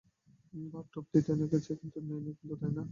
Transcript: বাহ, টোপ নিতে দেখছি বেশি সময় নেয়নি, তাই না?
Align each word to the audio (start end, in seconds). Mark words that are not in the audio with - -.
বাহ, 0.53 0.83
টোপ 0.93 1.05
নিতে 1.13 1.31
দেখছি 1.41 1.71
বেশি 1.71 1.89
সময় 1.93 2.19
নেয়নি, 2.21 2.31
তাই 2.51 2.69
না? 2.69 2.79